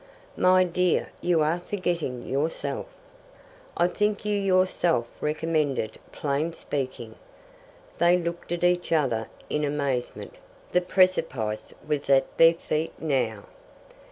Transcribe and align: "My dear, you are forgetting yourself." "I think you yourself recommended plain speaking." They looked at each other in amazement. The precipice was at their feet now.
"My 0.35 0.63
dear, 0.63 1.11
you 1.21 1.41
are 1.43 1.59
forgetting 1.59 2.25
yourself." 2.25 2.87
"I 3.77 3.87
think 3.87 4.25
you 4.25 4.35
yourself 4.35 5.05
recommended 5.21 5.99
plain 6.11 6.53
speaking." 6.53 7.17
They 7.99 8.17
looked 8.17 8.51
at 8.51 8.63
each 8.63 8.91
other 8.91 9.27
in 9.47 9.63
amazement. 9.63 10.39
The 10.71 10.81
precipice 10.81 11.75
was 11.87 12.09
at 12.09 12.35
their 12.39 12.55
feet 12.55 12.93
now. 12.99 13.43